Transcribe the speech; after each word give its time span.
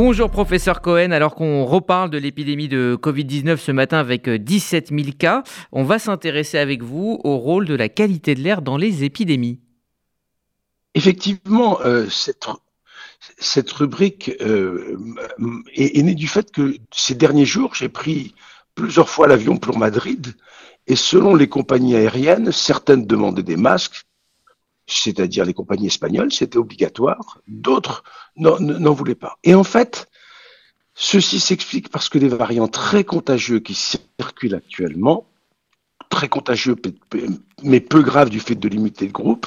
Bonjour 0.00 0.30
professeur 0.30 0.80
Cohen, 0.80 1.10
alors 1.10 1.34
qu'on 1.34 1.64
reparle 1.64 2.08
de 2.08 2.18
l'épidémie 2.18 2.68
de 2.68 2.96
Covid-19 3.02 3.56
ce 3.56 3.72
matin 3.72 3.98
avec 3.98 4.30
17 4.30 4.90
000 4.90 5.08
cas, 5.18 5.42
on 5.72 5.82
va 5.82 5.98
s'intéresser 5.98 6.56
avec 6.56 6.84
vous 6.84 7.20
au 7.24 7.36
rôle 7.36 7.66
de 7.66 7.74
la 7.74 7.88
qualité 7.88 8.36
de 8.36 8.40
l'air 8.40 8.62
dans 8.62 8.76
les 8.76 9.02
épidémies. 9.02 9.58
Effectivement, 10.94 11.80
euh, 11.80 12.06
cette, 13.38 13.72
rubrique 13.72 14.30
euh, 14.40 14.96
est, 15.74 16.00
née 16.00 16.14
du 16.14 16.28
fait 16.28 16.52
que 16.52 16.76
ces 16.92 17.16
derniers 17.16 17.44
jours, 17.44 17.74
j'ai 17.74 17.88
pris 17.88 18.36
plusieurs 18.76 19.08
fois 19.08 19.26
l'avion 19.26 19.56
pour 19.56 19.78
Madrid 19.78 20.32
et 20.86 20.94
selon 20.94 21.34
les 21.34 21.48
compagnies 21.48 21.96
aériennes, 21.96 22.52
certaines 22.52 23.04
demandaient 23.04 23.42
des 23.42 23.56
masques, 23.56 24.04
c'est-à-dire 24.88 25.44
les 25.44 25.54
compagnies 25.54 25.86
espagnoles, 25.86 26.32
c'était 26.32 26.58
obligatoire, 26.58 27.40
d'autres 27.46 28.02
n'en 28.36 28.92
voulaient 28.92 29.14
pas. 29.14 29.38
Et 29.44 29.54
en 29.54 29.64
fait, 29.64 30.08
ceci 30.94 31.40
s'explique 31.40 31.90
parce 31.90 32.08
que 32.08 32.18
les 32.18 32.28
variants 32.28 32.68
très 32.68 33.04
contagieux 33.04 33.60
qui 33.60 33.74
circulent 33.74 34.54
actuellement, 34.54 35.26
très 36.08 36.28
contagieux 36.28 36.74
mais 37.62 37.80
peu 37.80 38.02
graves 38.02 38.30
du 38.30 38.40
fait 38.40 38.54
de 38.54 38.68
limiter 38.68 39.06
le 39.06 39.12
groupe, 39.12 39.46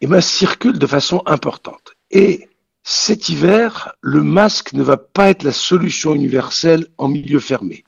eh 0.00 0.06
ben, 0.06 0.20
circulent 0.20 0.78
de 0.78 0.86
façon 0.86 1.22
importante. 1.26 1.94
Et 2.10 2.48
cet 2.82 3.28
hiver, 3.28 3.94
le 4.00 4.22
masque 4.22 4.72
ne 4.72 4.82
va 4.82 4.96
pas 4.96 5.30
être 5.30 5.44
la 5.44 5.52
solution 5.52 6.14
universelle 6.14 6.86
en 6.98 7.08
milieu 7.08 7.40
fermé. 7.40 7.84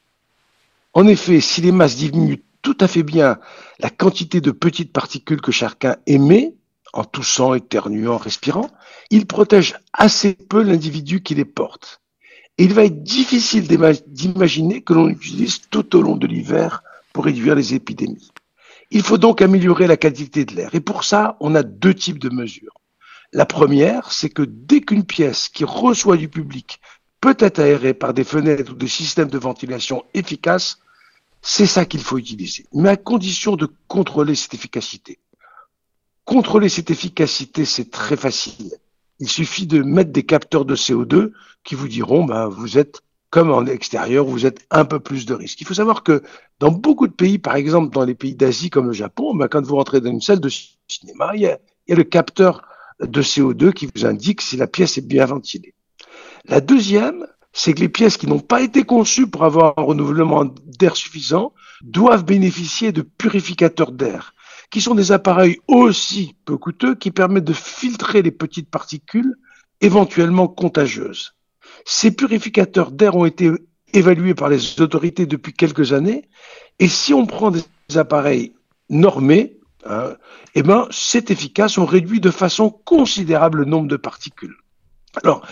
En 0.92 1.06
effet, 1.06 1.40
si 1.40 1.60
les 1.60 1.72
masques 1.72 1.98
diminuent 1.98 2.42
tout 2.62 2.76
à 2.80 2.88
fait 2.88 3.02
bien 3.02 3.38
la 3.78 3.90
quantité 3.90 4.40
de 4.40 4.50
petites 4.50 4.92
particules 4.92 5.40
que 5.40 5.52
chacun 5.52 5.96
émet, 6.06 6.54
en 6.92 7.04
toussant, 7.04 7.54
éternuant, 7.54 8.16
respirant, 8.16 8.70
il 9.10 9.26
protège 9.26 9.76
assez 9.92 10.34
peu 10.34 10.62
l'individu 10.62 11.22
qui 11.22 11.34
les 11.34 11.44
porte. 11.44 12.00
Et 12.56 12.64
il 12.64 12.74
va 12.74 12.84
être 12.84 13.02
difficile 13.02 13.68
d'imaginer 14.06 14.82
que 14.82 14.92
l'on 14.92 15.08
utilise 15.08 15.60
tout 15.70 15.96
au 15.96 16.02
long 16.02 16.16
de 16.16 16.26
l'hiver 16.26 16.82
pour 17.12 17.24
réduire 17.24 17.54
les 17.54 17.74
épidémies. 17.74 18.30
Il 18.90 19.02
faut 19.02 19.18
donc 19.18 19.42
améliorer 19.42 19.86
la 19.86 19.96
qualité 19.96 20.44
de 20.44 20.54
l'air. 20.54 20.74
Et 20.74 20.80
pour 20.80 21.04
ça, 21.04 21.36
on 21.40 21.54
a 21.54 21.62
deux 21.62 21.94
types 21.94 22.18
de 22.18 22.30
mesures. 22.30 22.74
La 23.32 23.44
première, 23.44 24.10
c'est 24.10 24.30
que 24.30 24.42
dès 24.42 24.80
qu'une 24.80 25.04
pièce 25.04 25.48
qui 25.48 25.64
reçoit 25.64 26.16
du 26.16 26.28
public 26.28 26.80
peut 27.20 27.36
être 27.38 27.58
aérée 27.58 27.94
par 27.94 28.14
des 28.14 28.24
fenêtres 28.24 28.72
ou 28.72 28.76
des 28.76 28.88
systèmes 28.88 29.28
de 29.28 29.38
ventilation 29.38 30.04
efficaces, 30.14 30.78
c'est 31.42 31.66
ça 31.66 31.84
qu'il 31.84 32.00
faut 32.00 32.18
utiliser, 32.18 32.66
mais 32.72 32.88
à 32.88 32.96
condition 32.96 33.56
de 33.56 33.68
contrôler 33.86 34.34
cette 34.34 34.54
efficacité. 34.54 35.18
Contrôler 36.28 36.68
cette 36.68 36.90
efficacité, 36.90 37.64
c'est 37.64 37.90
très 37.90 38.14
facile. 38.14 38.74
Il 39.18 39.30
suffit 39.30 39.66
de 39.66 39.82
mettre 39.82 40.12
des 40.12 40.24
capteurs 40.24 40.66
de 40.66 40.76
CO2 40.76 41.32
qui 41.64 41.74
vous 41.74 41.88
diront, 41.88 42.22
ben, 42.22 42.48
vous 42.48 42.76
êtes 42.76 43.00
comme 43.30 43.50
en 43.50 43.64
extérieur, 43.64 44.26
vous 44.26 44.44
êtes 44.44 44.66
un 44.70 44.84
peu 44.84 45.00
plus 45.00 45.24
de 45.24 45.32
risque. 45.32 45.58
Il 45.62 45.66
faut 45.66 45.72
savoir 45.72 46.02
que 46.02 46.22
dans 46.60 46.70
beaucoup 46.70 47.06
de 47.06 47.14
pays, 47.14 47.38
par 47.38 47.56
exemple 47.56 47.94
dans 47.94 48.04
les 48.04 48.14
pays 48.14 48.34
d'Asie 48.34 48.68
comme 48.68 48.88
le 48.88 48.92
Japon, 48.92 49.34
ben, 49.34 49.48
quand 49.48 49.64
vous 49.64 49.76
rentrez 49.76 50.02
dans 50.02 50.10
une 50.10 50.20
salle 50.20 50.40
de 50.40 50.50
cinéma, 50.86 51.30
il 51.32 51.40
y, 51.40 51.46
a, 51.46 51.58
il 51.86 51.92
y 51.92 51.94
a 51.94 51.96
le 51.96 52.04
capteur 52.04 52.60
de 53.00 53.22
CO2 53.22 53.72
qui 53.72 53.88
vous 53.94 54.04
indique 54.04 54.42
si 54.42 54.58
la 54.58 54.66
pièce 54.66 54.98
est 54.98 55.08
bien 55.08 55.24
ventilée. 55.24 55.72
La 56.44 56.60
deuxième, 56.60 57.26
c'est 57.54 57.72
que 57.72 57.80
les 57.80 57.88
pièces 57.88 58.18
qui 58.18 58.26
n'ont 58.26 58.38
pas 58.38 58.60
été 58.60 58.82
conçues 58.82 59.28
pour 59.28 59.44
avoir 59.44 59.78
un 59.78 59.82
renouvellement 59.82 60.44
d'air 60.44 60.94
suffisant 60.94 61.54
doivent 61.80 62.26
bénéficier 62.26 62.92
de 62.92 63.00
purificateurs 63.00 63.92
d'air 63.92 64.34
qui 64.70 64.80
sont 64.80 64.94
des 64.94 65.12
appareils 65.12 65.58
aussi 65.66 66.36
peu 66.44 66.56
coûteux 66.56 66.94
qui 66.94 67.10
permettent 67.10 67.44
de 67.44 67.52
filtrer 67.52 68.22
les 68.22 68.30
petites 68.30 68.70
particules 68.70 69.36
éventuellement 69.80 70.48
contagieuses. 70.48 71.34
Ces 71.84 72.10
purificateurs 72.10 72.90
d'air 72.90 73.16
ont 73.16 73.24
été 73.24 73.50
évalués 73.94 74.34
par 74.34 74.48
les 74.48 74.80
autorités 74.80 75.26
depuis 75.26 75.52
quelques 75.52 75.92
années 75.92 76.28
et 76.78 76.88
si 76.88 77.14
on 77.14 77.26
prend 77.26 77.50
des 77.50 77.62
appareils 77.96 78.52
normés, 78.90 79.58
hein, 79.84 80.14
eh 80.54 80.62
ben, 80.62 80.86
c'est 80.90 81.30
efficace, 81.30 81.78
on 81.78 81.86
réduit 81.86 82.20
de 82.20 82.30
façon 82.30 82.70
considérable 82.70 83.58
le 83.58 83.64
nombre 83.64 83.88
de 83.88 83.96
particules. 83.96 84.56
Alors, 85.22 85.46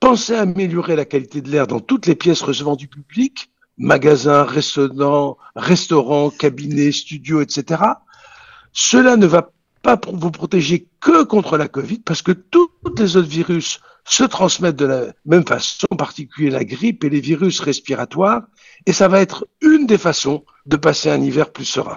pensez 0.00 0.34
à 0.34 0.42
améliorer 0.42 0.96
la 0.96 1.04
qualité 1.04 1.40
de 1.40 1.50
l'air 1.50 1.66
dans 1.66 1.80
toutes 1.80 2.06
les 2.06 2.14
pièces 2.14 2.42
recevant 2.42 2.76
du 2.76 2.88
public, 2.88 3.50
magasins, 3.78 4.44
restaurants, 4.44 5.38
restaurants, 5.56 6.30
cabinets, 6.30 6.92
studios, 6.92 7.40
etc. 7.40 7.82
Cela 8.72 9.16
ne 9.16 9.26
va 9.26 9.50
pas 9.82 10.00
vous 10.12 10.30
protéger 10.30 10.88
que 11.00 11.24
contre 11.24 11.58
la 11.58 11.68
Covid, 11.68 11.98
parce 11.98 12.22
que 12.22 12.32
tous 12.32 12.70
les 12.96 13.16
autres 13.16 13.28
virus 13.28 13.80
se 14.04 14.24
transmettent 14.24 14.76
de 14.76 14.86
la 14.86 15.06
même 15.24 15.46
façon, 15.46 15.86
en 15.90 15.96
particulier 15.96 16.50
la 16.50 16.64
grippe 16.64 17.04
et 17.04 17.10
les 17.10 17.20
virus 17.20 17.60
respiratoires, 17.60 18.42
et 18.86 18.92
ça 18.92 19.08
va 19.08 19.20
être 19.20 19.46
une 19.60 19.86
des 19.86 19.98
façons 19.98 20.44
de 20.66 20.76
passer 20.76 21.10
un 21.10 21.20
hiver 21.20 21.52
plus 21.52 21.64
serein. 21.64 21.90